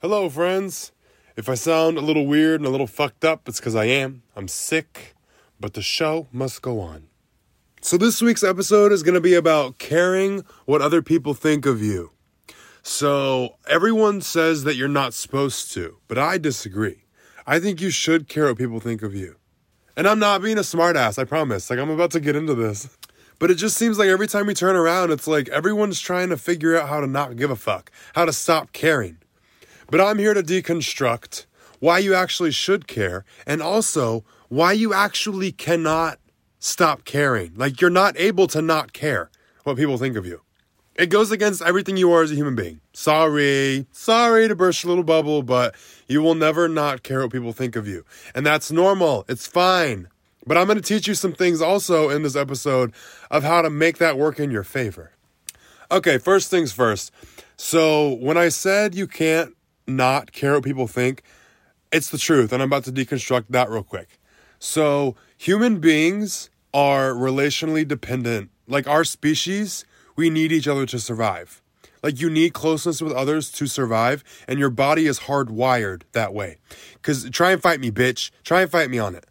[0.00, 0.92] Hello, friends.
[1.34, 4.22] If I sound a little weird and a little fucked up, it's because I am.
[4.36, 5.16] I'm sick,
[5.58, 7.08] but the show must go on.
[7.80, 11.82] So, this week's episode is going to be about caring what other people think of
[11.82, 12.12] you.
[12.84, 17.02] So, everyone says that you're not supposed to, but I disagree.
[17.44, 19.34] I think you should care what people think of you.
[19.96, 21.70] And I'm not being a smartass, I promise.
[21.70, 22.88] Like, I'm about to get into this.
[23.40, 26.36] But it just seems like every time we turn around, it's like everyone's trying to
[26.36, 29.18] figure out how to not give a fuck, how to stop caring.
[29.90, 31.46] But I'm here to deconstruct
[31.80, 36.18] why you actually should care and also why you actually cannot
[36.58, 37.52] stop caring.
[37.54, 39.30] Like you're not able to not care
[39.64, 40.42] what people think of you.
[40.94, 42.80] It goes against everything you are as a human being.
[42.92, 45.76] Sorry, sorry to burst your little bubble, but
[46.08, 48.04] you will never not care what people think of you.
[48.34, 49.24] And that's normal.
[49.28, 50.08] It's fine.
[50.44, 52.92] But I'm going to teach you some things also in this episode
[53.30, 55.12] of how to make that work in your favor.
[55.90, 57.12] Okay, first things first.
[57.56, 59.54] So, when I said you can't
[59.88, 61.22] not care what people think,
[61.90, 62.52] it's the truth.
[62.52, 64.18] And I'm about to deconstruct that real quick.
[64.58, 68.50] So, human beings are relationally dependent.
[68.66, 69.84] Like our species,
[70.16, 71.62] we need each other to survive.
[72.02, 76.58] Like you need closeness with others to survive, and your body is hardwired that way.
[76.94, 78.30] Because try and fight me, bitch.
[78.44, 79.26] Try and fight me on it.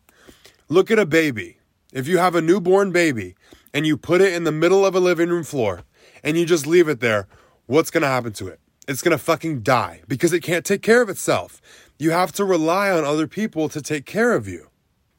[0.67, 1.59] Look at a baby.
[1.94, 3.36] If you have a newborn baby
[3.73, 5.83] and you put it in the middle of a living room floor
[6.23, 7.27] and you just leave it there,
[7.67, 8.59] what's going to happen to it?
[8.88, 11.61] It's going to fucking die because it can't take care of itself.
[11.99, 14.69] You have to rely on other people to take care of you.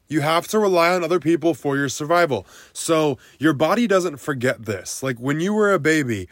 [0.09, 2.47] You have to rely on other people for your survival.
[2.73, 5.03] So your body doesn't forget this.
[5.03, 6.29] Like when you were a baby,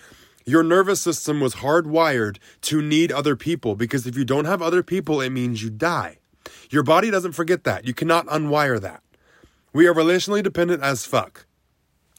[0.47, 4.83] your nervous system was hardwired to need other people because if you don't have other
[4.83, 6.19] people, it means you die.
[6.71, 7.87] Your body doesn't forget that.
[7.87, 9.03] You cannot unwire that.
[9.75, 11.45] We are relationally dependent as fuck.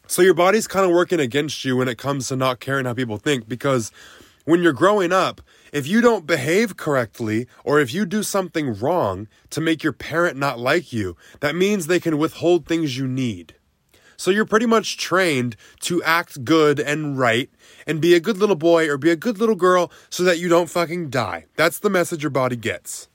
[0.05, 2.93] So your body's kind of working against you when it comes to not caring how
[2.93, 3.91] people think because
[4.47, 5.41] when you're growing up,
[5.73, 10.37] if you don't behave correctly or if you do something wrong to make your parent
[10.37, 13.55] not like you, that means they can withhold things you need.
[14.15, 17.49] So you're pretty much trained to act good and right
[17.85, 20.47] and be a good little boy or be a good little girl so that you
[20.47, 21.43] don't fucking die.
[21.57, 23.09] That's the message your body gets.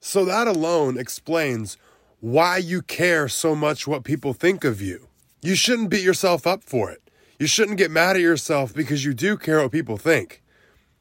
[0.00, 1.76] So that alone explains
[2.20, 5.08] why you care so much what people think of you.
[5.42, 7.02] You shouldn't beat yourself up for it.
[7.38, 10.42] You shouldn't get mad at yourself because you do care what people think.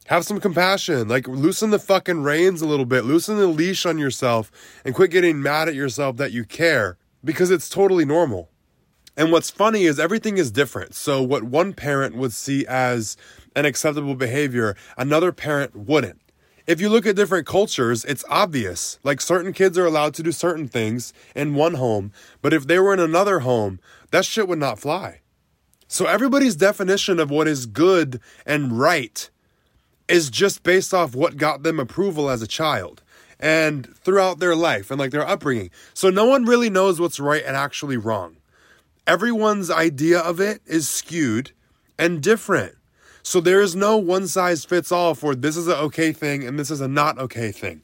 [0.07, 1.07] Have some compassion.
[1.07, 3.05] Like, loosen the fucking reins a little bit.
[3.05, 4.51] Loosen the leash on yourself
[4.83, 8.49] and quit getting mad at yourself that you care because it's totally normal.
[9.15, 10.95] And what's funny is everything is different.
[10.95, 13.17] So, what one parent would see as
[13.55, 16.21] an acceptable behavior, another parent wouldn't
[16.69, 18.99] if you look at different cultures, it's obvious.
[19.03, 22.11] Like certain kids are allowed to do certain things in one home,
[22.43, 23.79] but if they were in another home,
[24.11, 25.21] that shit would not fly.
[25.87, 29.31] So everybody's definition of what is good and right
[30.09, 33.01] is just based off what got them approval as a child
[33.39, 35.69] and throughout their life and like their upbringing.
[35.93, 38.37] So no one really knows what's right and actually wrong.
[39.07, 41.51] Everyone's idea of it is skewed
[41.97, 42.75] and different.
[43.23, 46.59] So there is no one size fits all for this is an okay thing and
[46.59, 47.83] this is a not okay thing.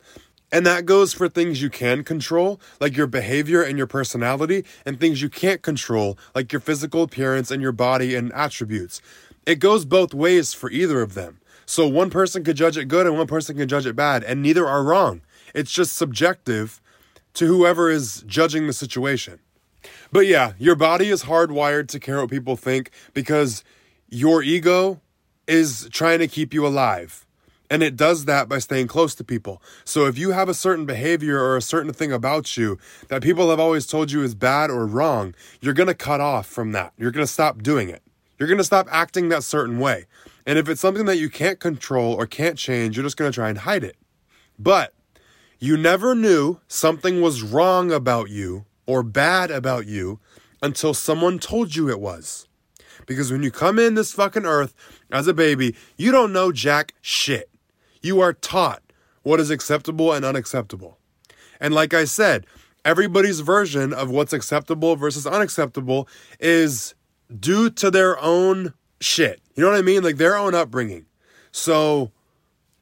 [0.51, 4.99] And that goes for things you can control, like your behavior and your personality, and
[4.99, 9.01] things you can't control, like your physical appearance and your body and attributes.
[9.45, 11.39] It goes both ways for either of them.
[11.65, 14.41] So one person could judge it good and one person can judge it bad, and
[14.41, 15.21] neither are wrong.
[15.53, 16.81] It's just subjective
[17.35, 19.39] to whoever is judging the situation.
[20.11, 23.63] But yeah, your body is hardwired to care what people think because
[24.09, 25.01] your ego
[25.47, 27.25] is trying to keep you alive.
[27.69, 29.61] And it does that by staying close to people.
[29.83, 32.77] So if you have a certain behavior or a certain thing about you
[33.07, 36.45] that people have always told you is bad or wrong, you're going to cut off
[36.45, 36.93] from that.
[36.97, 38.03] You're going to stop doing it.
[38.37, 40.05] You're going to stop acting that certain way.
[40.45, 43.35] And if it's something that you can't control or can't change, you're just going to
[43.35, 43.97] try and hide it.
[44.59, 44.93] But
[45.59, 50.19] you never knew something was wrong about you or bad about you
[50.61, 52.47] until someone told you it was.
[53.05, 54.73] Because when you come in this fucking earth
[55.11, 57.49] as a baby, you don't know jack shit.
[58.01, 58.81] You are taught
[59.23, 60.99] what is acceptable and unacceptable.
[61.59, 62.45] And like I said,
[62.83, 66.07] everybody's version of what's acceptable versus unacceptable
[66.39, 66.93] is
[67.39, 69.41] due to their own shit.
[69.55, 70.03] You know what I mean?
[70.03, 71.05] Like their own upbringing.
[71.51, 72.11] So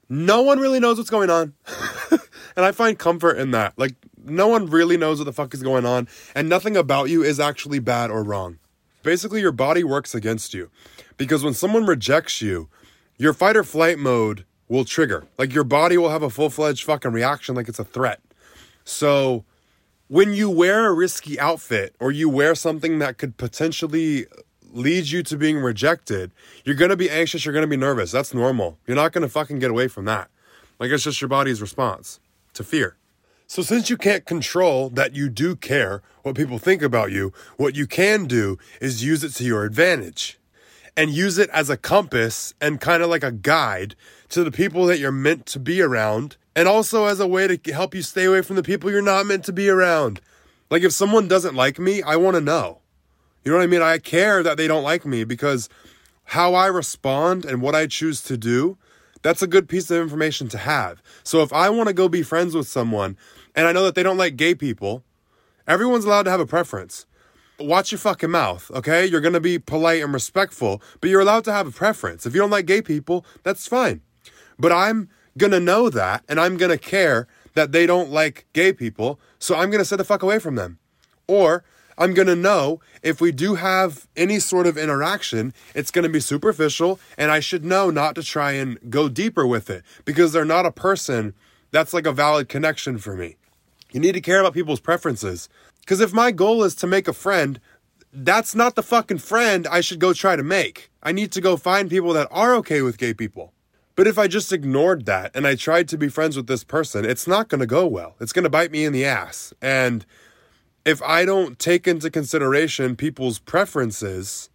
[0.09, 1.53] no one really knows what's going on.
[2.11, 3.77] and I find comfort in that.
[3.77, 7.23] Like no one really knows what the fuck is going on, and nothing about you
[7.23, 8.59] is actually bad or wrong.
[9.03, 10.69] Basically, your body works against you
[11.17, 12.69] because when someone rejects you,
[13.17, 15.25] your fight or flight mode will trigger.
[15.37, 18.21] Like your body will have a full fledged fucking reaction like it's a threat.
[18.85, 19.45] So
[20.07, 24.25] when you wear a risky outfit or you wear something that could potentially
[24.73, 26.31] lead you to being rejected,
[26.65, 28.11] you're gonna be anxious, you're gonna be nervous.
[28.11, 28.77] That's normal.
[28.85, 30.29] You're not gonna fucking get away from that.
[30.79, 32.19] Like it's just your body's response
[32.53, 32.97] to fear.
[33.47, 37.75] So, since you can't control that you do care what people think about you, what
[37.75, 40.39] you can do is use it to your advantage
[40.95, 43.95] and use it as a compass and kind of like a guide
[44.29, 47.73] to the people that you're meant to be around, and also as a way to
[47.73, 50.21] help you stay away from the people you're not meant to be around.
[50.69, 52.79] Like, if someone doesn't like me, I want to know.
[53.43, 53.81] You know what I mean?
[53.81, 55.69] I care that they don't like me because
[56.25, 58.77] how I respond and what I choose to do,
[59.21, 61.01] that's a good piece of information to have.
[61.23, 63.17] So if I want to go be friends with someone
[63.55, 65.03] and I know that they don't like gay people,
[65.67, 67.05] everyone's allowed to have a preference.
[67.59, 69.05] Watch your fucking mouth, okay?
[69.05, 72.25] You're gonna be polite and respectful, but you're allowed to have a preference.
[72.25, 74.01] If you don't like gay people, that's fine.
[74.57, 79.19] But I'm gonna know that and I'm gonna care that they don't like gay people,
[79.37, 80.79] so I'm gonna stay the fuck away from them.
[81.27, 81.63] Or
[81.97, 86.09] I'm going to know if we do have any sort of interaction, it's going to
[86.09, 90.31] be superficial, and I should know not to try and go deeper with it because
[90.31, 91.33] they're not a person
[91.71, 93.35] that's like a valid connection for me.
[93.91, 95.49] You need to care about people's preferences.
[95.81, 97.59] Because if my goal is to make a friend,
[98.11, 100.89] that's not the fucking friend I should go try to make.
[101.01, 103.53] I need to go find people that are okay with gay people.
[103.95, 107.05] But if I just ignored that and I tried to be friends with this person,
[107.05, 108.15] it's not going to go well.
[108.19, 109.53] It's going to bite me in the ass.
[109.61, 110.05] And
[110.85, 114.49] if I don't take into consideration people's preferences,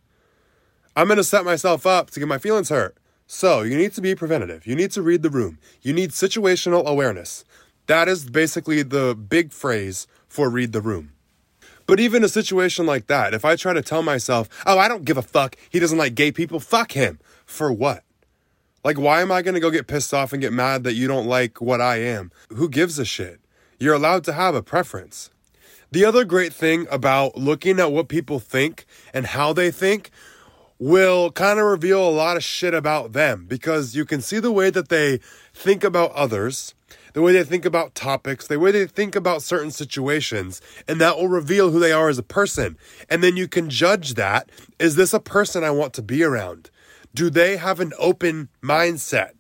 [0.94, 2.96] I'm going to set myself up to get my feelings hurt.
[3.26, 4.66] So, you need to be preventative.
[4.66, 5.58] You need to read the room.
[5.82, 7.44] You need situational awareness.
[7.86, 11.12] That is basically the big phrase for read the room.
[11.86, 15.06] But even a situation like that, if I try to tell myself, oh, I don't
[15.06, 17.19] give a fuck, he doesn't like gay people, fuck him.
[17.46, 18.04] For what?
[18.84, 21.26] Like, why am I gonna go get pissed off and get mad that you don't
[21.26, 22.30] like what I am?
[22.50, 23.40] Who gives a shit?
[23.78, 25.30] You're allowed to have a preference.
[25.90, 30.11] The other great thing about looking at what people think and how they think
[30.79, 34.52] will kind of reveal a lot of shit about them because you can see the
[34.52, 35.19] way that they
[35.55, 36.75] think about others,
[37.14, 41.17] the way they think about topics, the way they think about certain situations, and that
[41.17, 42.76] will reveal who they are as a person.
[43.08, 44.50] And then you can judge that.
[44.79, 46.70] Is this a person I want to be around?
[47.14, 49.31] Do they have an open mindset?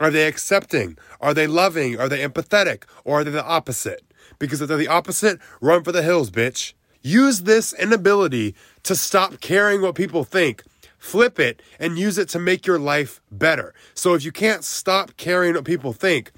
[0.00, 0.96] Are they accepting?
[1.20, 2.00] Are they loving?
[2.00, 2.84] Are they empathetic?
[3.04, 4.02] Or are they the opposite?
[4.40, 6.72] Because if they're the opposite, run for the hills, bitch.
[7.02, 10.64] Use this inability to stop caring what people think.
[10.98, 13.72] Flip it and use it to make your life better.
[13.94, 16.32] So if you can't stop caring what people think,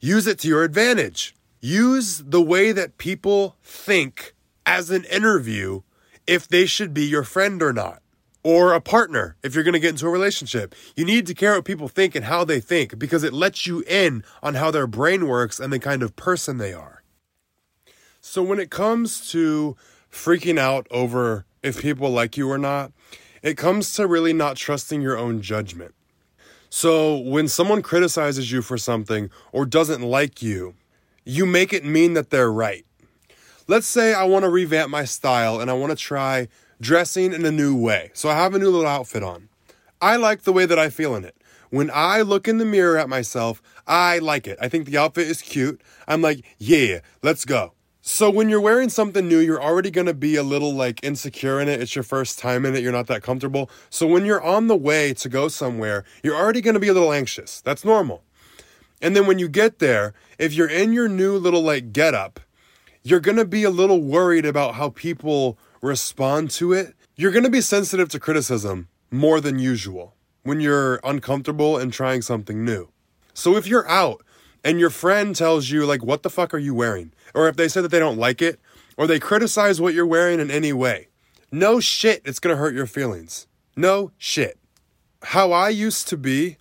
[0.00, 1.36] use it to your advantage.
[1.60, 4.34] Use the way that people think
[4.64, 5.82] as an interview
[6.26, 8.02] if they should be your friend or not
[8.42, 10.74] or a partner if you're going to get into a relationship.
[10.96, 13.84] You need to care what people think and how they think because it lets you
[13.86, 16.97] in on how their brain works and the kind of person they are.
[18.28, 19.74] So when it comes to
[20.12, 22.92] freaking out over if people like you or not,
[23.42, 25.94] it comes to really not trusting your own judgment.
[26.68, 30.74] So when someone criticizes you for something or doesn't like you,
[31.24, 32.84] you make it mean that they're right.
[33.66, 36.48] Let's say I want to revamp my style and I want to try
[36.82, 38.10] dressing in a new way.
[38.12, 39.48] So I have a new little outfit on.
[40.02, 41.34] I like the way that I feel in it.
[41.70, 44.58] When I look in the mirror at myself, I like it.
[44.60, 45.80] I think the outfit is cute.
[46.06, 47.72] I'm like, yeah, let's go.
[48.10, 51.60] So when you're wearing something new, you're already going to be a little like insecure
[51.60, 51.82] in it.
[51.82, 52.82] It's your first time in it.
[52.82, 53.70] You're not that comfortable.
[53.90, 56.94] So when you're on the way to go somewhere, you're already going to be a
[56.94, 57.60] little anxious.
[57.60, 58.24] That's normal.
[59.02, 62.40] And then when you get there, if you're in your new little like get up,
[63.02, 66.94] you're going to be a little worried about how people respond to it.
[67.14, 72.22] You're going to be sensitive to criticism more than usual when you're uncomfortable and trying
[72.22, 72.88] something new.
[73.34, 74.22] So if you're out
[74.64, 77.12] and your friend tells you like what the fuck are you wearing?
[77.34, 78.58] or if they say that they don't like it,
[78.96, 81.08] or they criticize what you're wearing in any way.
[81.52, 83.46] No shit, it's gonna hurt your feelings.
[83.76, 84.58] No shit.
[85.22, 86.56] How I used to be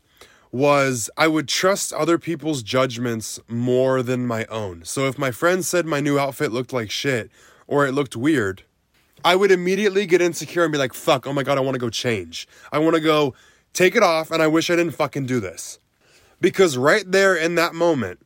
[0.51, 4.85] was I would trust other people's judgments more than my own.
[4.85, 7.29] So if my friend said my new outfit looked like shit
[7.65, 8.63] or it looked weird,
[9.25, 11.89] I would immediately get insecure and be like, fuck, oh my God, I wanna go
[11.89, 12.47] change.
[12.71, 13.33] I wanna go
[13.73, 15.79] take it off and I wish I didn't fucking do this.
[16.39, 18.19] Because right there in that moment,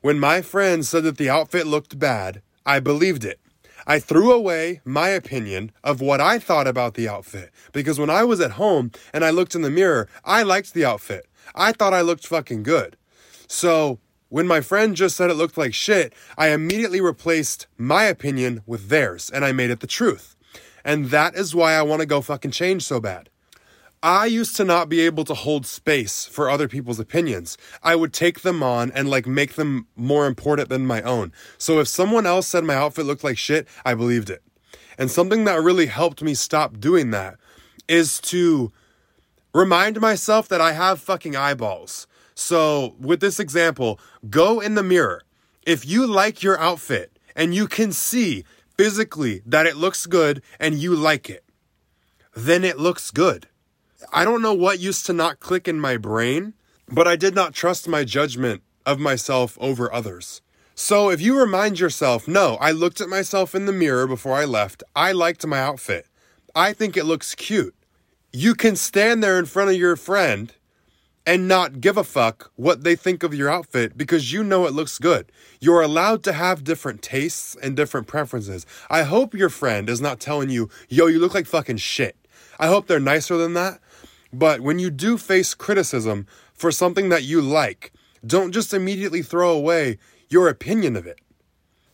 [0.00, 3.40] when my friend said that the outfit looked bad, I believed it.
[3.88, 8.24] I threw away my opinion of what I thought about the outfit because when I
[8.24, 11.26] was at home and I looked in the mirror, I liked the outfit.
[11.54, 12.96] I thought I looked fucking good.
[13.46, 18.62] So when my friend just said it looked like shit, I immediately replaced my opinion
[18.66, 20.34] with theirs and I made it the truth.
[20.84, 23.30] And that is why I want to go fucking change so bad.
[24.02, 27.56] I used to not be able to hold space for other people's opinions.
[27.82, 31.32] I would take them on and like make them more important than my own.
[31.58, 34.42] So if someone else said my outfit looked like shit, I believed it.
[34.98, 37.36] And something that really helped me stop doing that
[37.88, 38.72] is to
[39.54, 42.06] remind myself that I have fucking eyeballs.
[42.34, 43.98] So, with this example,
[44.28, 45.22] go in the mirror.
[45.66, 48.44] If you like your outfit and you can see
[48.76, 51.44] physically that it looks good and you like it,
[52.34, 53.48] then it looks good.
[54.12, 56.54] I don't know what used to not click in my brain,
[56.88, 60.42] but I did not trust my judgment of myself over others.
[60.74, 64.44] So if you remind yourself, no, I looked at myself in the mirror before I
[64.44, 66.06] left, I liked my outfit,
[66.54, 67.74] I think it looks cute.
[68.32, 70.52] You can stand there in front of your friend
[71.26, 74.72] and not give a fuck what they think of your outfit because you know it
[74.72, 75.32] looks good.
[75.60, 78.64] You're allowed to have different tastes and different preferences.
[78.88, 82.16] I hope your friend is not telling you, yo, you look like fucking shit.
[82.58, 83.80] I hope they're nicer than that.
[84.38, 87.90] But when you do face criticism for something that you like,
[88.24, 89.96] don't just immediately throw away
[90.28, 91.20] your opinion of it.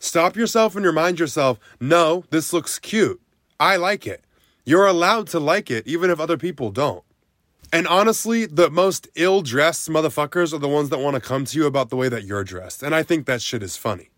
[0.01, 3.21] Stop yourself and remind yourself, no, this looks cute.
[3.61, 4.25] I like it.
[4.65, 7.05] You're allowed to like it, even if other people don't.
[7.73, 11.57] And honestly, the most ill dressed motherfuckers are the ones that want to come to
[11.57, 12.83] you about the way that you're dressed.
[12.83, 14.11] And I think that shit is funny.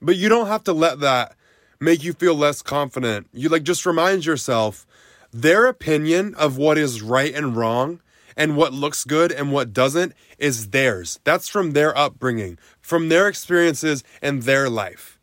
[0.00, 1.36] But you don't have to let that
[1.78, 3.28] make you feel less confident.
[3.34, 4.86] You like just remind yourself
[5.32, 8.00] their opinion of what is right and wrong
[8.36, 11.18] and what looks good and what doesn't is theirs.
[11.24, 15.18] That's from their upbringing, from their experiences and their life.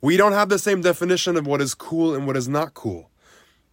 [0.00, 3.10] We don't have the same definition of what is cool and what is not cool.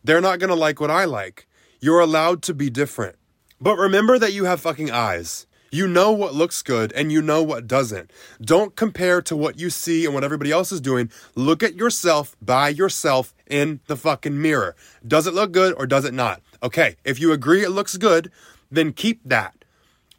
[0.03, 1.47] They're not going to like what I like.
[1.79, 3.15] You're allowed to be different.
[3.61, 5.45] But remember that you have fucking eyes.
[5.71, 8.11] You know what looks good and you know what doesn't.
[8.41, 11.11] Don't compare to what you see and what everybody else is doing.
[11.35, 14.75] Look at yourself by yourself in the fucking mirror.
[15.07, 16.41] Does it look good or does it not?
[16.63, 18.31] Okay, if you agree it looks good,
[18.71, 19.63] then keep that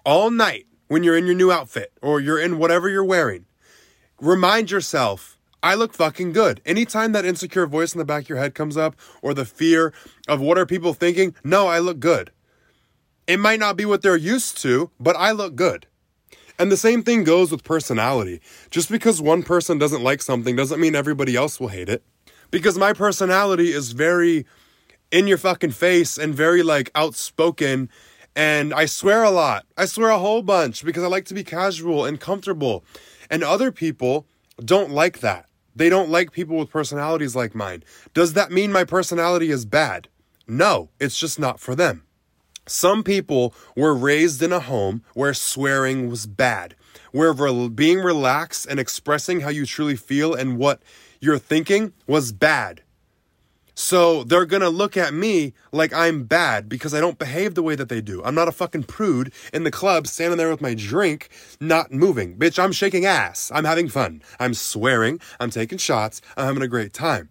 [0.04, 3.46] all night when you're in your new outfit or you're in whatever you're wearing.
[4.20, 6.60] Remind yourself, I look fucking good.
[6.64, 9.92] Anytime that insecure voice in the back of your head comes up or the fear
[10.28, 12.30] of what are people thinking, no, I look good.
[13.30, 15.86] It might not be what they're used to, but I look good.
[16.58, 18.40] And the same thing goes with personality.
[18.72, 22.02] Just because one person doesn't like something doesn't mean everybody else will hate it.
[22.50, 24.46] Because my personality is very
[25.12, 27.88] in your fucking face and very like outspoken
[28.34, 29.64] and I swear a lot.
[29.78, 32.84] I swear a whole bunch because I like to be casual and comfortable.
[33.30, 34.26] And other people
[34.58, 35.46] don't like that.
[35.76, 37.84] They don't like people with personalities like mine.
[38.12, 40.08] Does that mean my personality is bad?
[40.48, 42.02] No, it's just not for them.
[42.66, 46.74] Some people were raised in a home where swearing was bad,
[47.12, 47.34] where
[47.68, 50.82] being relaxed and expressing how you truly feel and what
[51.20, 52.82] you're thinking was bad.
[53.74, 57.74] So they're gonna look at me like I'm bad because I don't behave the way
[57.76, 58.22] that they do.
[58.22, 62.36] I'm not a fucking prude in the club standing there with my drink, not moving.
[62.36, 63.50] Bitch, I'm shaking ass.
[63.54, 64.20] I'm having fun.
[64.38, 65.18] I'm swearing.
[65.40, 66.20] I'm taking shots.
[66.36, 67.30] I'm having a great time.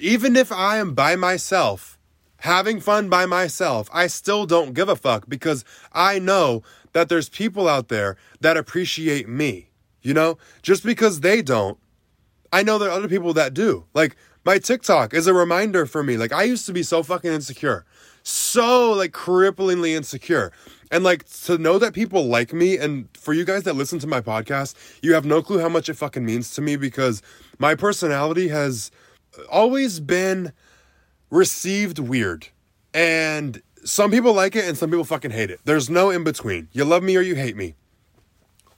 [0.00, 1.99] Even if I am by myself,
[2.40, 7.28] having fun by myself, I still don't give a fuck because I know that there's
[7.28, 9.68] people out there that appreciate me.
[10.02, 11.78] You know, just because they don't,
[12.52, 13.84] I know there are other people that do.
[13.92, 16.16] Like, my TikTok is a reminder for me.
[16.16, 17.84] Like I used to be so fucking insecure.
[18.22, 20.52] So like cripplingly insecure.
[20.90, 24.06] And like to know that people like me and for you guys that listen to
[24.06, 27.22] my podcast, you have no clue how much it fucking means to me because
[27.58, 28.90] my personality has
[29.50, 30.52] always been
[31.30, 32.48] received weird.
[32.92, 35.60] And some people like it and some people fucking hate it.
[35.64, 36.68] There's no in between.
[36.72, 37.74] You love me or you hate me.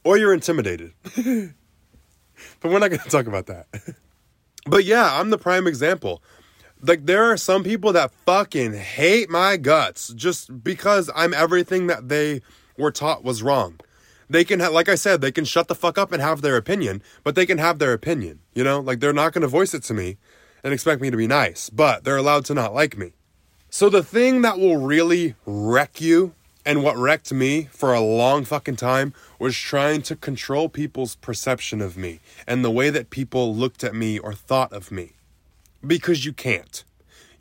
[0.05, 0.93] Or you're intimidated.
[1.17, 3.67] but we're not going to talk about that.
[4.65, 6.23] But yeah, I'm the prime example.
[6.81, 12.09] Like there are some people that fucking hate my guts just because I'm everything that
[12.09, 12.43] they
[12.79, 13.81] were taught was wrong.
[14.31, 16.57] They can have, like I said, they can shut the fuck up and have their
[16.57, 18.39] opinion, but they can have their opinion.
[18.55, 20.17] You know, like they're not going to voice it to me
[20.65, 23.13] and expect me to be nice, but they're allowed to not like me.
[23.71, 28.45] So the thing that will really wreck you and what wrecked me for a long
[28.45, 33.55] fucking time was trying to control people's perception of me and the way that people
[33.55, 35.13] looked at me or thought of me.
[35.85, 36.85] Because you can't.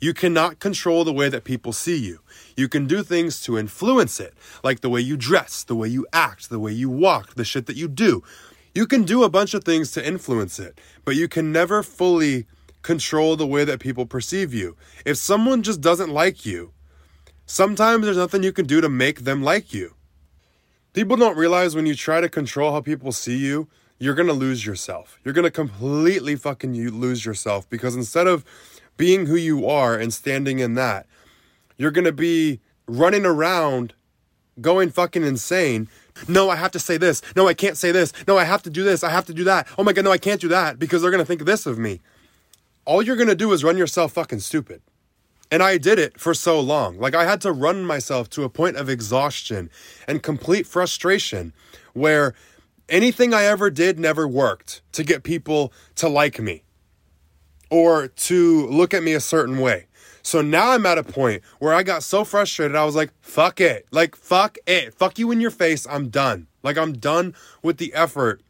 [0.00, 2.18] You cannot control the way that people see you.
[2.56, 6.06] You can do things to influence it, like the way you dress, the way you
[6.12, 8.24] act, the way you walk, the shit that you do.
[8.74, 12.46] You can do a bunch of things to influence it, but you can never fully
[12.82, 14.76] control the way that people perceive you.
[15.04, 16.72] If someone just doesn't like you,
[17.52, 19.94] Sometimes there's nothing you can do to make them like you.
[20.94, 24.64] People don't realize when you try to control how people see you, you're gonna lose
[24.64, 25.18] yourself.
[25.22, 28.44] You're gonna completely fucking lose yourself because instead of
[28.96, 31.06] being who you are and standing in that,
[31.76, 33.92] you're gonna be running around
[34.60, 35.88] going fucking insane.
[36.28, 37.20] No, I have to say this.
[37.36, 38.12] No, I can't say this.
[38.26, 39.04] No, I have to do this.
[39.04, 39.68] I have to do that.
[39.76, 42.00] Oh my god, no, I can't do that because they're gonna think this of me.
[42.84, 44.82] All you're gonna do is run yourself fucking stupid.
[45.50, 46.98] And I did it for so long.
[46.98, 49.70] Like I had to run myself to a point of exhaustion
[50.08, 51.52] and complete frustration
[51.92, 52.34] where
[52.88, 56.64] anything I ever did never worked to get people to like me
[57.70, 59.86] or to look at me a certain way.
[60.22, 63.60] So now I'm at a point where I got so frustrated, I was like, fuck
[63.60, 63.86] it.
[63.90, 64.94] Like, fuck it.
[64.94, 65.86] Fuck you in your face.
[65.88, 66.46] I'm done.
[66.62, 68.40] Like, I'm done with the effort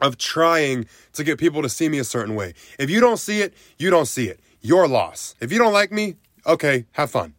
[0.00, 2.54] of trying to get people to see me a certain way.
[2.78, 4.40] If you don't see it, you don't see it.
[4.60, 5.34] Your loss.
[5.40, 7.34] If you don't like me, okay, have fun.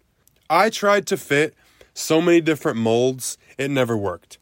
[0.49, 1.53] I tried to fit
[1.93, 4.37] so many different molds, it never worked.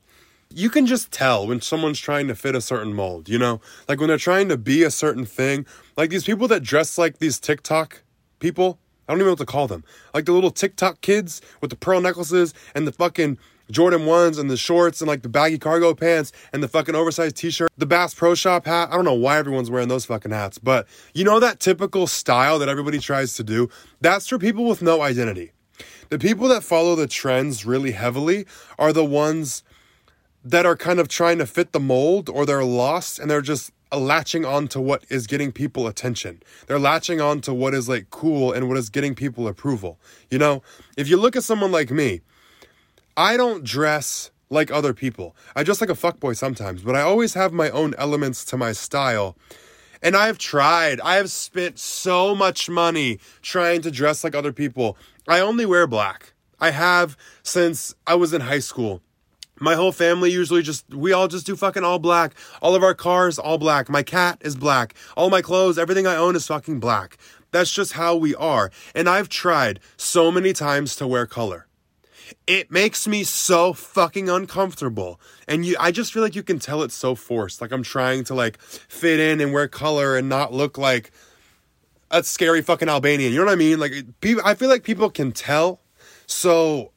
[0.53, 3.59] You can just tell when someone's trying to fit a certain mold, you know?
[3.89, 5.65] Like when they're trying to be a certain thing.
[5.97, 8.03] Like these people that dress like these TikTok
[8.39, 9.83] people, I don't even know what to call them.
[10.13, 13.37] Like the little TikTok kids with the pearl necklaces and the fucking
[13.71, 17.35] Jordan 1s and the shorts and like the baggy cargo pants and the fucking oversized
[17.35, 18.89] t shirt, the Bass Pro Shop hat.
[18.91, 22.59] I don't know why everyone's wearing those fucking hats, but you know that typical style
[22.59, 23.69] that everybody tries to do?
[24.01, 25.51] That's for people with no identity.
[26.09, 28.45] The people that follow the trends really heavily
[28.79, 29.63] are the ones
[30.43, 33.71] that are kind of trying to fit the mold or they're lost and they're just
[33.91, 36.41] uh, latching on to what is getting people attention.
[36.67, 39.99] They're latching on to what is like cool and what is getting people approval.
[40.29, 40.63] You know,
[40.95, 42.21] if you look at someone like me,
[43.19, 45.35] I don't dress like other people.
[45.55, 48.73] I dress like a fuckboy sometimes, but I always have my own elements to my
[48.73, 49.35] style.
[50.03, 51.01] And I've tried.
[51.01, 54.97] I have spent so much money trying to dress like other people.
[55.27, 56.33] I only wear black.
[56.59, 59.01] I have since I was in high school.
[59.59, 62.35] My whole family usually just, we all just do fucking all black.
[62.61, 63.89] All of our cars, all black.
[63.89, 64.93] My cat is black.
[65.15, 67.17] All my clothes, everything I own is fucking black.
[67.51, 68.69] That's just how we are.
[68.93, 71.66] And I've tried so many times to wear color.
[72.45, 75.19] It makes me so fucking uncomfortable.
[75.47, 77.61] And you I just feel like you can tell it's so forced.
[77.61, 81.11] Like I'm trying to like fit in and wear color and not look like
[82.11, 83.31] a scary fucking Albanian.
[83.31, 83.79] You know what I mean?
[83.79, 85.81] Like people I feel like people can tell.
[86.25, 86.91] So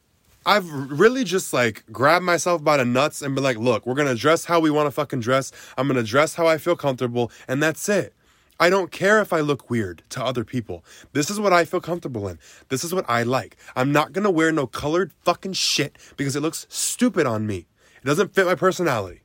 [0.46, 4.14] I've really just like grabbed myself by the nuts and been like, look, we're gonna
[4.14, 5.52] dress how we wanna fucking dress.
[5.76, 8.14] I'm gonna dress how I feel comfortable, and that's it.
[8.60, 10.84] I don't care if I look weird to other people.
[11.12, 12.38] This is what I feel comfortable in.
[12.68, 13.56] This is what I like.
[13.75, 17.66] I'm not gonna wear no colored fucking shit because it looks stupid on me.
[18.02, 19.23] It doesn't fit my personality.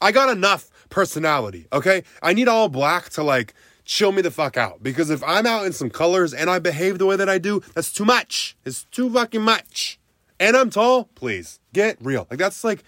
[0.00, 2.04] I got enough personality, okay?
[2.22, 4.82] I need all black to like chill me the fuck out.
[4.82, 7.60] Because if I'm out in some colors and I behave the way that I do,
[7.74, 8.56] that's too much.
[8.64, 9.98] It's too fucking much
[10.40, 12.26] and I'm tall, please get real.
[12.30, 12.84] Like that's like,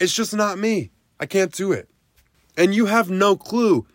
[0.00, 0.90] it's just not me.
[1.18, 1.88] I can't do it.
[2.56, 3.86] And you have no clue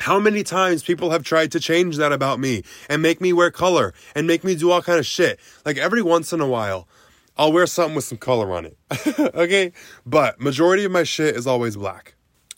[0.00, 3.50] how many times people have tried to change that about me and make me wear
[3.50, 5.38] color and make me do all kind of shit.
[5.64, 6.88] Like every once in a while,
[7.36, 8.76] I'll wear something with some color on it.
[9.18, 9.72] okay?
[10.04, 12.14] But majority of my shit is always black.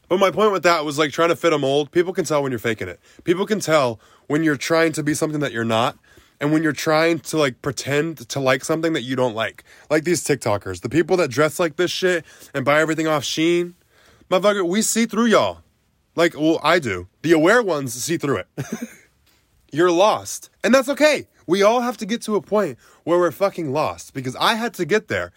[0.09, 1.91] But my point with that was like trying to fit a mold.
[1.91, 3.01] People can tell when you're faking it.
[3.25, 5.99] People can tell when you're trying to be something that you're not
[6.41, 9.65] and when you're trying to like pretend to like something that you don't like.
[9.91, 13.75] Like these TikTokers, the people that dress like this shit and buy everything off Shein.
[14.31, 15.61] Motherfucker, we see through y'all.
[16.17, 17.09] Like, well, I do.
[17.23, 18.49] The aware ones see through it.
[19.73, 20.51] you're lost.
[20.65, 21.29] And that's okay.
[21.47, 24.75] We all have to get to a point where we're fucking lost because I had
[24.75, 25.33] to get there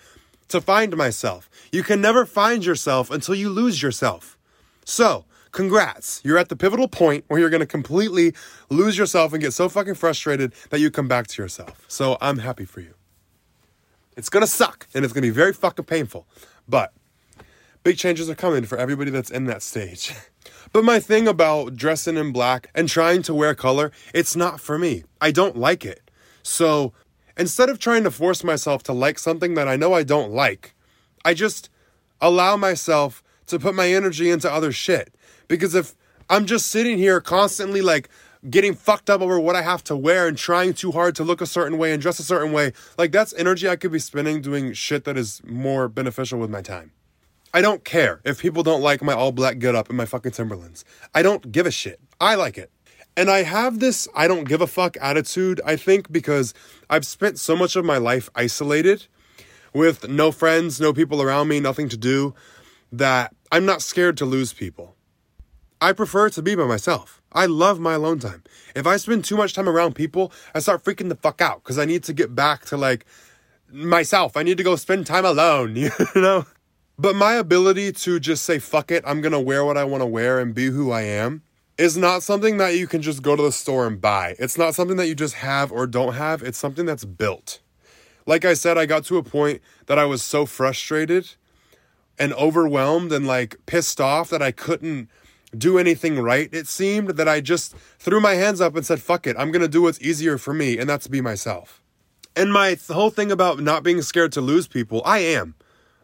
[0.48, 1.50] to find myself.
[1.72, 4.38] You can never find yourself until you lose yourself.
[4.86, 6.22] So, congrats.
[6.24, 8.34] You're at the pivotal point where you're going to completely
[8.70, 11.86] lose yourself and get so fucking frustrated that you come back to yourself.
[11.88, 12.96] So I'm happy for you.
[14.18, 16.28] It's going to suck and it's going to be very fucking painful,
[16.68, 16.94] but
[17.84, 20.14] big changes are coming for everybody that's in that stage.
[20.72, 24.78] But my thing about dressing in black and trying to wear color, it's not for
[24.78, 25.04] me.
[25.20, 26.12] I don't like it.
[26.44, 26.94] So
[27.38, 30.76] instead of trying to force myself to like something that I know I don't like,
[31.26, 31.70] I just
[32.22, 35.16] allow myself to put my energy into other shit.
[35.48, 35.96] Because if
[36.30, 38.10] I'm just sitting here constantly like
[38.50, 41.42] getting fucked up over what I have to wear and trying too hard to look
[41.42, 44.42] a certain way and dress a certain way, like that's energy I could be spending
[44.42, 46.92] doing shit that is more beneficial with my time.
[47.54, 50.34] I don't care if people don't like my all black get up and my fucking
[50.34, 50.86] Timberlands.
[51.16, 52.00] I don't give a shit.
[52.22, 52.72] I like it.
[53.18, 56.54] And I have this I don't give a fuck attitude, I think, because
[56.90, 59.08] I've spent so much of my life isolated
[59.74, 62.34] with no friends, no people around me, nothing to do,
[62.92, 64.96] that I'm not scared to lose people.
[65.82, 67.22] I prefer to be by myself.
[67.32, 68.44] I love my alone time.
[68.76, 71.80] If I spend too much time around people, I start freaking the fuck out because
[71.80, 73.06] I need to get back to like
[73.72, 74.36] myself.
[74.36, 76.46] I need to go spend time alone, you know?
[77.00, 80.38] But my ability to just say, fuck it, I'm gonna wear what I wanna wear
[80.38, 81.44] and be who I am
[81.78, 84.36] is not something that you can just go to the store and buy.
[84.38, 86.44] It's not something that you just have or don't have.
[86.44, 87.62] It's something that's built.
[88.26, 91.36] Like I said, I got to a point that I was so frustrated
[92.20, 95.10] and overwhelmed and like pissed off that I couldn't
[95.58, 99.26] do anything right, it seemed, that I just threw my hands up and said, fuck
[99.26, 101.82] it, I'm gonna do what's easier for me, and that's be myself.
[102.36, 105.56] And my th- whole thing about not being scared to lose people, I am.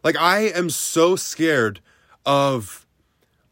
[0.06, 1.80] Like, I am so scared
[2.24, 2.86] of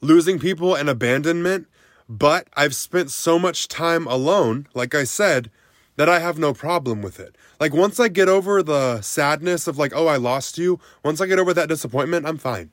[0.00, 1.66] losing people and abandonment,
[2.08, 5.50] but I've spent so much time alone, like I said,
[5.96, 7.34] that I have no problem with it.
[7.58, 11.26] Like, once I get over the sadness of, like, oh, I lost you, once I
[11.26, 12.70] get over that disappointment, I'm fine.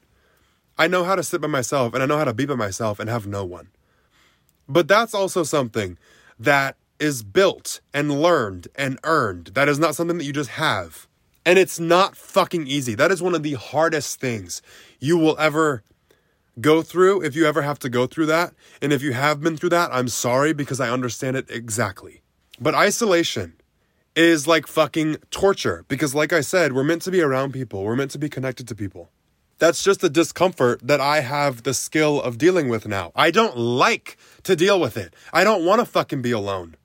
[0.78, 3.00] I know how to sit by myself and I know how to be by myself
[3.00, 3.70] and have no one.
[4.70, 5.98] But that's also something
[6.38, 9.48] that is built and learned and earned.
[9.56, 11.08] That is not something that you just have.
[11.46, 12.94] And it's not fucking easy.
[12.96, 14.62] That is one of the hardest things
[15.00, 15.84] you will ever
[16.60, 18.54] go through if you ever have to go through that.
[18.82, 22.22] And if you have been through that, I'm sorry because I understand it exactly.
[22.60, 23.54] But isolation
[24.16, 27.96] is like fucking torture because, like I said, we're meant to be around people, we're
[27.96, 29.10] meant to be connected to people.
[29.58, 33.12] That's just the discomfort that I have the skill of dealing with now.
[33.16, 35.14] I don't like to deal with it.
[35.32, 36.76] I don't want to fucking be alone.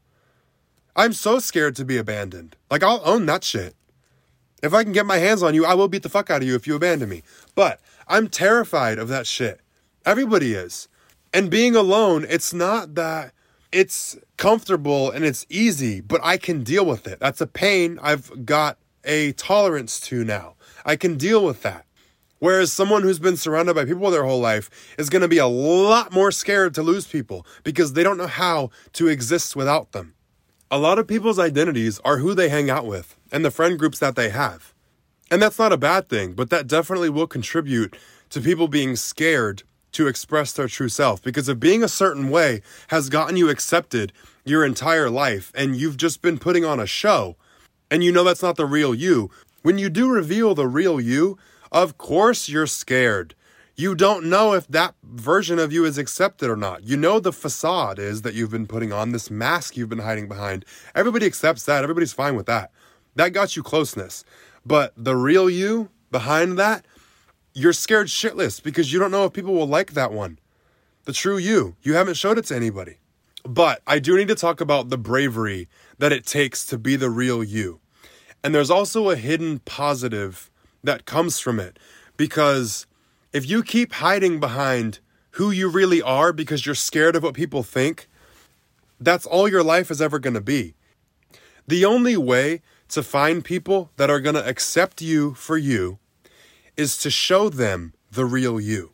[0.95, 2.55] I'm so scared to be abandoned.
[2.71, 3.75] Like, I'll own that shit.
[4.62, 6.49] If I can get my hands on you, I will beat the fuck out of
[6.49, 7.23] you if you abandon me.
[7.55, 9.61] But I'm terrified of that shit.
[10.05, 10.88] Everybody is.
[11.33, 13.33] And being alone, it's not that
[13.73, 17.21] it's comfortable and it's easy, but I can deal with it.
[17.21, 20.55] That's a pain I've got a tolerance to now.
[20.85, 21.85] I can deal with that.
[22.38, 25.47] Whereas someone who's been surrounded by people their whole life is going to be a
[25.47, 30.14] lot more scared to lose people because they don't know how to exist without them.
[30.71, 33.99] A lot of people's identities are who they hang out with and the friend groups
[33.99, 34.73] that they have.
[35.31, 37.97] And that's not a bad thing, but that definitely will contribute
[38.31, 39.62] to people being scared
[39.93, 44.12] to express their true self because if being a certain way has gotten you accepted
[44.45, 47.37] your entire life and you've just been putting on a show
[47.91, 49.31] and you know that's not the real you,
[49.62, 51.39] when you do reveal the real you,
[51.73, 53.35] of course you're scared.
[53.75, 56.85] You don't know if that version of you is accepted or not.
[56.85, 60.29] You know the facade is that you've been putting on, this mask you've been hiding
[60.29, 60.65] behind.
[60.95, 61.83] Everybody accepts that.
[61.83, 62.71] Everybody's fine with that.
[63.16, 64.24] That got you closeness.
[64.64, 66.85] But the real you behind that,
[67.52, 70.38] you're scared shitless because you don't know if people will like that one.
[71.05, 71.76] The true you.
[71.83, 72.98] You haven't showed it to anybody.
[73.44, 77.11] But I do need to talk about the bravery that it takes to be the
[77.11, 77.81] real you.
[78.44, 80.50] And there's also a hidden positive
[80.85, 81.79] that comes from it.
[82.16, 82.87] Because
[83.33, 84.98] if you keep hiding behind
[85.33, 88.09] who you really are because you're scared of what people think,
[89.00, 90.74] that's all your life is ever going to be.
[91.68, 95.99] The only way to find people that are going to accept you for you
[96.77, 98.92] is to show them the real you.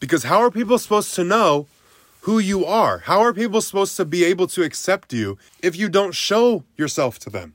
[0.00, 1.66] Because how are people supposed to know
[2.22, 2.98] who you are?
[2.98, 7.18] How are people supposed to be able to accept you if you don't show yourself
[7.20, 7.54] to them?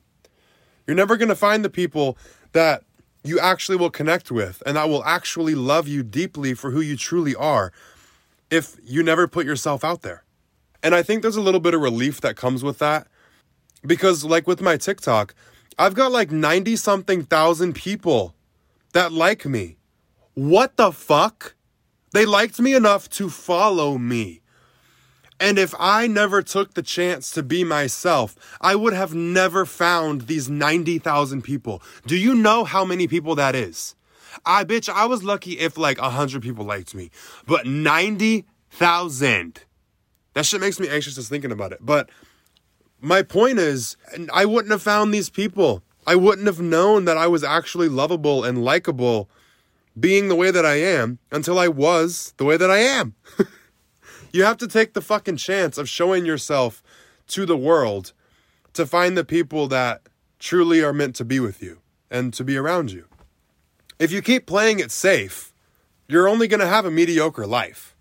[0.86, 2.18] You're never going to find the people
[2.52, 2.82] that
[3.22, 6.96] you actually will connect with and that will actually love you deeply for who you
[6.96, 7.72] truly are
[8.50, 10.24] if you never put yourself out there.
[10.82, 13.06] And I think there's a little bit of relief that comes with that
[13.86, 15.34] because, like with my TikTok,
[15.78, 18.34] I've got like 90 something thousand people
[18.92, 19.76] that like me.
[20.34, 21.54] What the fuck?
[22.12, 24.40] They liked me enough to follow me.
[25.40, 30.22] And if I never took the chance to be myself, I would have never found
[30.22, 31.82] these 90,000 people.
[32.06, 33.96] Do you know how many people that is?
[34.46, 37.10] I bitch, I was lucky if like 100 people liked me,
[37.46, 39.60] but 90,000.
[40.34, 41.78] That shit makes me anxious just thinking about it.
[41.80, 42.10] But
[43.04, 43.96] my point is,
[44.32, 45.82] I wouldn't have found these people.
[46.06, 49.28] I wouldn't have known that I was actually lovable and likable
[49.98, 53.14] being the way that I am until I was the way that I am.
[54.34, 56.82] You have to take the fucking chance of showing yourself
[57.28, 58.12] to the world
[58.72, 60.08] to find the people that
[60.40, 61.78] truly are meant to be with you
[62.10, 63.06] and to be around you.
[64.00, 65.54] If you keep playing it safe,
[66.08, 67.93] you're only going to have a mediocre life.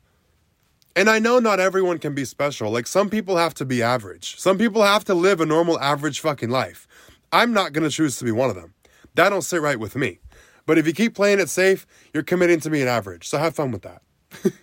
[0.96, 2.70] And I know not everyone can be special.
[2.72, 4.40] Like some people have to be average.
[4.40, 6.88] Some people have to live a normal average fucking life.
[7.32, 8.76] I'm not going to choose to be one of them.
[9.16, 10.20] That don't sit right with me.
[10.66, 13.28] But if you keep playing it safe, you're committing to being average.
[13.28, 14.02] So have fun with that.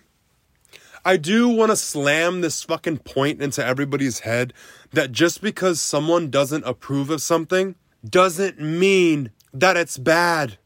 [1.05, 4.53] I do want to slam this fucking point into everybody's head
[4.91, 7.75] that just because someone doesn't approve of something
[8.07, 10.57] doesn't mean that it's bad.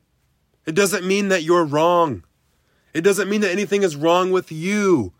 [0.65, 2.23] It doesn't mean that you're wrong.
[2.93, 5.13] It doesn't mean that anything is wrong with you.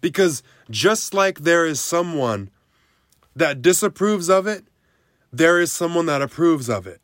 [0.00, 2.50] Because just like there is someone
[3.34, 4.64] that disapproves of it,
[5.32, 7.00] there is someone that approves of it.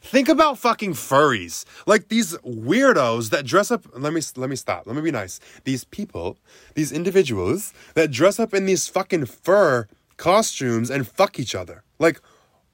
[0.00, 1.64] Think about fucking furries.
[1.86, 4.86] Like these weirdos that dress up let me let me stop.
[4.86, 5.40] Let me be nice.
[5.64, 6.38] These people,
[6.74, 11.82] these individuals that dress up in these fucking fur costumes and fuck each other.
[11.98, 12.20] Like,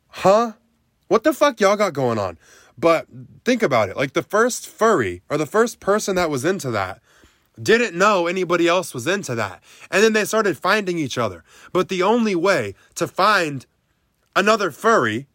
[0.09, 0.53] huh?
[1.09, 2.39] What the fuck y'all got going on?
[2.77, 3.07] But
[3.45, 3.97] think about it.
[3.97, 7.01] Like the first furry or the first person that was into that
[7.61, 9.63] didn't know anybody else was into that.
[9.91, 11.45] And then they started finding each other.
[11.73, 13.67] But the only way to find
[14.35, 15.29] another furry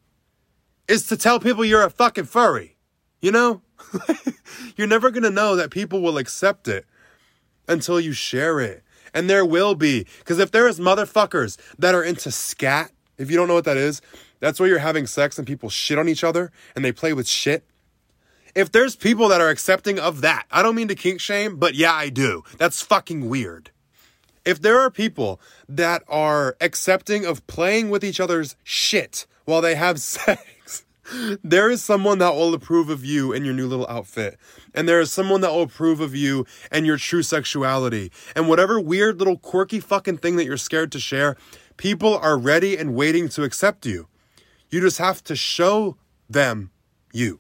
[0.88, 2.76] is to tell people you're a fucking furry.
[3.22, 3.62] You know?
[4.76, 6.86] you're never gonna know that people will accept it
[7.68, 8.84] until you share it.
[9.14, 10.06] And there will be.
[10.20, 13.78] Because if there is motherfuckers that are into scat, if you don't know what that
[13.78, 14.02] is,
[14.40, 17.28] that's where you're having sex and people shit on each other and they play with
[17.28, 17.64] shit.
[18.60, 21.76] If there's people that are accepting of that, I don't mean to kink shame, but
[21.76, 22.44] yeah, I do.
[22.58, 23.72] That's fucking weird.
[24.44, 29.76] If there are people that are accepting of playing with each other's shit while they
[29.76, 30.84] have sex,
[31.42, 34.38] there is someone that will approve of you and your new little outfit.
[34.76, 38.12] And there is someone that will approve of you and your true sexuality.
[38.36, 41.38] And whatever weird little quirky fucking thing that you're scared to share,
[41.78, 44.10] people are ready and waiting to accept you.
[44.70, 45.96] You just have to show
[46.30, 46.72] them
[47.14, 47.40] you.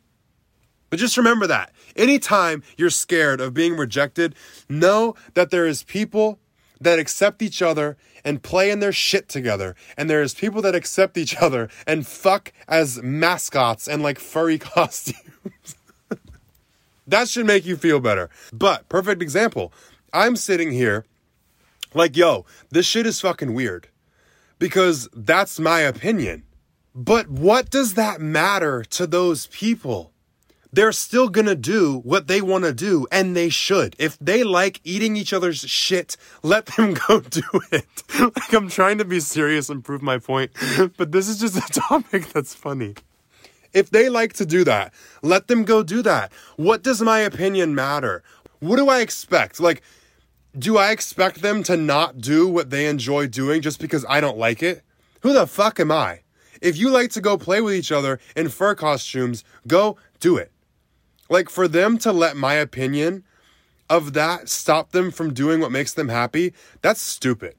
[0.89, 1.71] But just remember that.
[1.95, 4.35] Anytime you're scared of being rejected,
[4.67, 6.39] know that there is people
[6.81, 9.75] that accept each other and play in their shit together.
[9.97, 14.57] And there is people that accept each other and fuck as mascots and like furry
[14.59, 15.75] costumes.
[17.07, 18.29] that should make you feel better.
[18.51, 19.73] But, perfect example.
[20.13, 21.05] I'm sitting here
[21.93, 23.87] like, yo, this shit is fucking weird.
[24.57, 26.43] Because that's my opinion.
[26.93, 30.11] But what does that matter to those people?
[30.71, 33.95] They're still gonna do what they wanna do, and they should.
[33.97, 38.03] If they like eating each other's shit, let them go do it.
[38.19, 40.51] like, I'm trying to be serious and prove my point,
[40.97, 42.95] but this is just a topic that's funny.
[43.73, 46.31] If they like to do that, let them go do that.
[46.55, 48.23] What does my opinion matter?
[48.59, 49.59] What do I expect?
[49.59, 49.81] Like,
[50.57, 54.37] do I expect them to not do what they enjoy doing just because I don't
[54.37, 54.83] like it?
[55.21, 56.21] Who the fuck am I?
[56.61, 60.51] If you like to go play with each other in fur costumes, go do it.
[61.29, 63.23] Like for them to let my opinion
[63.89, 67.55] of that stop them from doing what makes them happy, that's stupid.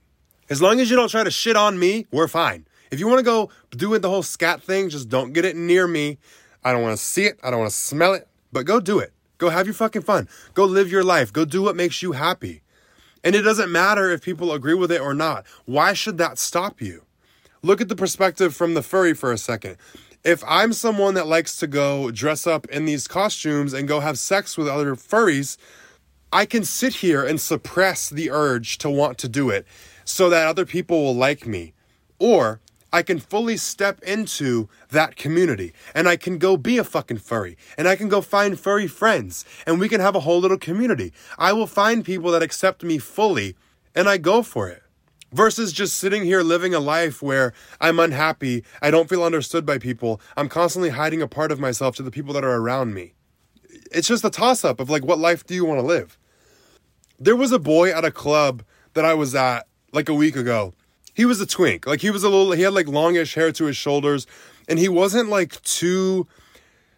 [0.48, 2.66] As long as you don't try to shit on me, we're fine.
[2.90, 5.56] If you want to go do it the whole scat thing, just don't get it
[5.56, 6.18] near me.
[6.64, 7.38] I don't want to see it.
[7.42, 8.26] I don't want to smell it.
[8.52, 9.12] But go do it.
[9.38, 10.28] Go have your fucking fun.
[10.54, 11.32] Go live your life.
[11.32, 12.62] Go do what makes you happy.
[13.22, 15.46] And it doesn't matter if people agree with it or not.
[15.66, 17.04] Why should that stop you?
[17.62, 19.76] Look at the perspective from the furry for a second
[20.24, 24.18] if I'm someone that likes to go dress up in these costumes and go have
[24.18, 25.56] sex with other furries,
[26.32, 29.66] I can sit here and suppress the urge to want to do it
[30.04, 31.72] so that other people will like me.
[32.18, 32.60] Or
[32.92, 37.56] I can fully step into that community and I can go be a fucking furry
[37.78, 41.12] and I can go find furry friends and we can have a whole little community.
[41.38, 43.56] I will find people that accept me fully
[43.94, 44.82] and I go for it
[45.32, 49.78] versus just sitting here living a life where I'm unhappy, I don't feel understood by
[49.78, 53.14] people, I'm constantly hiding a part of myself to the people that are around me.
[53.92, 56.18] It's just a toss up of like, what life do you want to live?
[57.18, 58.62] There was a boy at a club
[58.94, 60.74] that I was at like a week ago.
[61.14, 61.86] He was a twink.
[61.86, 64.26] Like, he was a little, he had like longish hair to his shoulders,
[64.68, 66.26] and he wasn't like too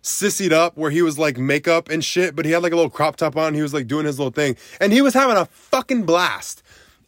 [0.03, 2.91] sissied up where he was like makeup and shit, but he had like a little
[2.91, 3.55] crop top on.
[3.55, 6.63] He was like doing his little thing, and he was having a fucking blast.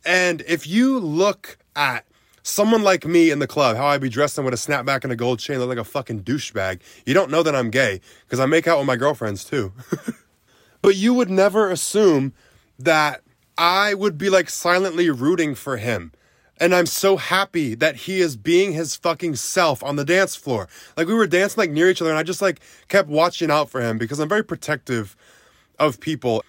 [0.04, 2.04] And if you look at
[2.42, 5.16] someone like me in the club, how I be dressing with a snapback and a
[5.16, 8.46] gold chain, look like a fucking douchebag, you don't know that I'm gay because I
[8.46, 9.72] make out with my girlfriends too.
[10.82, 12.34] but you would never assume
[12.78, 13.22] that
[13.56, 16.12] I would be like silently rooting for him.
[16.58, 20.68] And I'm so happy that he is being his fucking self on the dance floor.
[20.96, 23.70] Like we were dancing like near each other and I just like kept watching out
[23.70, 25.16] for him because I'm very protective
[25.78, 26.44] of people.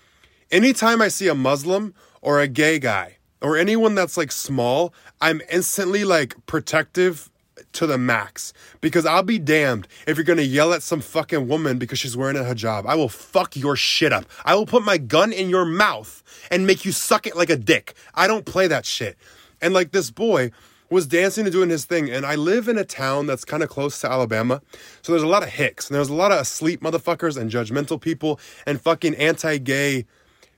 [0.52, 5.42] Anytime I see a Muslim or a gay guy, or anyone that's like small, I'm
[5.52, 7.30] instantly like protective
[7.74, 11.78] to the max because I'll be damned if you're gonna yell at some fucking woman
[11.78, 12.86] because she's wearing a hijab.
[12.86, 14.26] I will fuck your shit up.
[14.44, 17.58] I will put my gun in your mouth and make you suck it like a
[17.58, 17.94] dick.
[18.14, 19.18] I don't play that shit.
[19.62, 20.52] And like this boy
[20.90, 23.70] was dancing and doing his thing, and I live in a town that's kind of
[23.70, 24.62] close to Alabama,
[25.02, 28.00] so there's a lot of hicks and there's a lot of asleep motherfuckers and judgmental
[28.00, 30.06] people and fucking anti-gay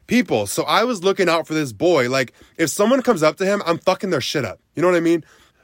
[0.07, 0.47] people.
[0.47, 2.09] So I was looking out for this boy.
[2.09, 4.59] Like, if someone comes up to him, I'm fucking their shit up.
[4.75, 5.23] You know what I mean?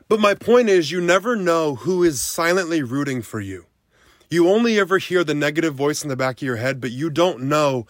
[0.09, 3.65] But my point is, you never know who is silently rooting for you.
[4.29, 7.09] You only ever hear the negative voice in the back of your head, but you
[7.09, 7.87] don't know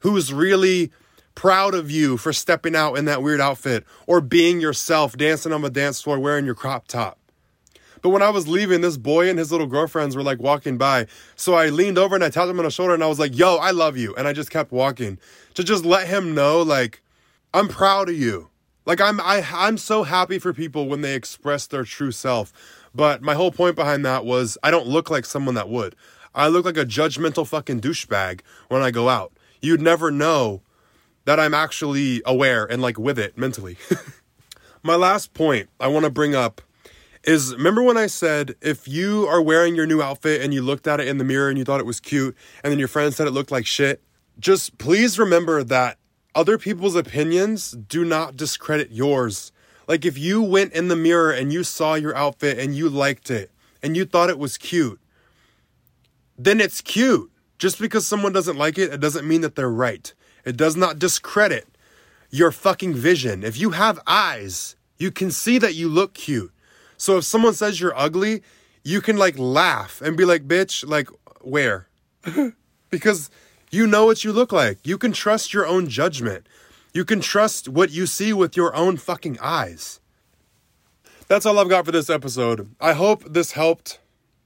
[0.00, 0.92] who's really
[1.34, 5.62] proud of you for stepping out in that weird outfit or being yourself, dancing on
[5.62, 7.18] the dance floor, wearing your crop top.
[8.04, 11.06] But when I was leaving, this boy and his little girlfriends were like walking by.
[11.36, 13.34] So I leaned over and I tapped him on the shoulder and I was like,
[13.34, 14.14] yo, I love you.
[14.14, 15.18] And I just kept walking
[15.54, 17.00] to just let him know, like,
[17.54, 18.50] I'm proud of you.
[18.84, 22.52] Like I'm I I'm so happy for people when they express their true self.
[22.94, 25.96] But my whole point behind that was I don't look like someone that would.
[26.34, 29.32] I look like a judgmental fucking douchebag when I go out.
[29.62, 30.60] You'd never know
[31.24, 33.78] that I'm actually aware and like with it mentally.
[34.82, 36.60] My last point I want to bring up
[37.26, 40.86] is remember when I said if you are wearing your new outfit and you looked
[40.86, 43.12] at it in the mirror and you thought it was cute and then your friend
[43.12, 44.02] said it looked like shit?
[44.38, 45.98] Just please remember that
[46.34, 49.52] other people's opinions do not discredit yours.
[49.86, 53.30] Like if you went in the mirror and you saw your outfit and you liked
[53.30, 53.50] it
[53.82, 55.00] and you thought it was cute,
[56.36, 57.30] then it's cute.
[57.58, 60.12] Just because someone doesn't like it, it doesn't mean that they're right.
[60.44, 61.68] It does not discredit
[62.30, 63.44] your fucking vision.
[63.44, 66.52] If you have eyes, you can see that you look cute.
[66.96, 68.42] So if someone says you're ugly,
[68.82, 71.08] you can like laugh and be like, bitch, like,
[71.40, 71.88] where?
[72.90, 73.30] because
[73.70, 74.78] you know what you look like.
[74.86, 76.46] You can trust your own judgment.
[76.92, 80.00] You can trust what you see with your own fucking eyes.
[81.26, 82.70] That's all I've got for this episode.
[82.80, 83.98] I hope this helped,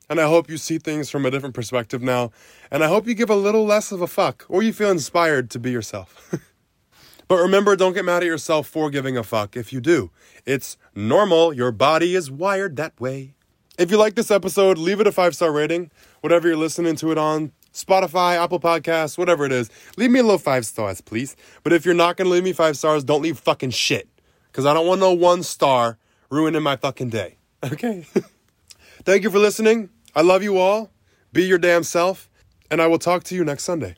[0.08, 2.30] and I hope you see things from a different perspective now,
[2.70, 5.50] and I hope you give a little less of a fuck, or you feel inspired
[5.50, 6.34] to be yourself.
[7.28, 10.10] but remember, don't get mad at yourself for giving a fuck if you do.
[10.46, 13.34] It's normal, your body is wired that way.
[13.78, 17.12] If you like this episode, leave it a five star rating, whatever you're listening to
[17.12, 17.52] it on.
[17.72, 19.70] Spotify, Apple Podcasts, whatever it is.
[19.96, 21.36] Leave me a little five stars, please.
[21.62, 24.08] But if you're not gonna leave me five stars, don't leave fucking shit.
[24.52, 25.98] Cause I don't want no one star
[26.30, 27.36] ruining my fucking day.
[27.64, 28.06] Okay?
[29.04, 29.90] Thank you for listening.
[30.14, 30.92] I love you all.
[31.32, 32.30] Be your damn self.
[32.70, 33.96] And I will talk to you next Sunday.